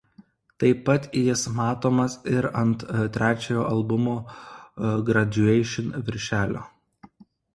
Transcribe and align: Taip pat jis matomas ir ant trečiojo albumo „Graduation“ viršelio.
Taip 0.61 0.79
pat 0.85 1.03
jis 1.19 1.41
matomas 1.57 2.15
ir 2.37 2.47
ant 2.61 2.85
trečiojo 3.17 3.67
albumo 3.73 4.15
„Graduation“ 5.11 5.95
viršelio. 6.09 6.65